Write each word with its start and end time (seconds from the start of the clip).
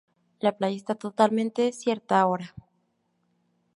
La 0.39 0.51
playa 0.57 0.75
está 0.77 0.95
totalmente 0.95 1.61
desierta 1.61 2.19
ahora. 2.19 2.55